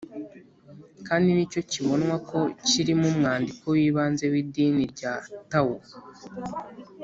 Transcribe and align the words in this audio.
kandi 1.07 1.27
ni 1.33 1.45
cyo 1.51 1.61
kibonwa 1.71 2.15
ko 2.29 2.39
kirimo 2.67 3.05
umwandiko 3.11 3.63
w’ibanze 3.75 4.25
w’idini 4.31 4.83
rya 4.93 5.13
tao. 5.51 5.75